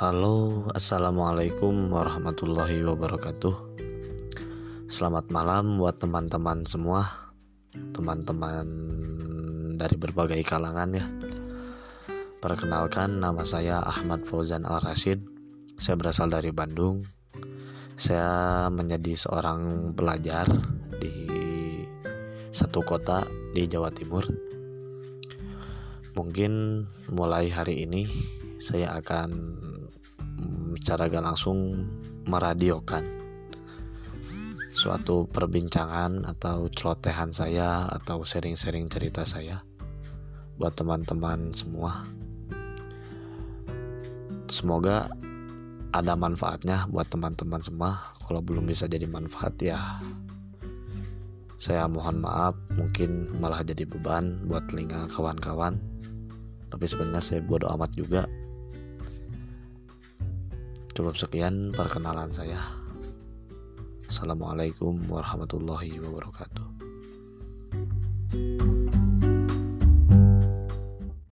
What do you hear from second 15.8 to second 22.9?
berasal dari Bandung. Saya menjadi seorang pelajar di satu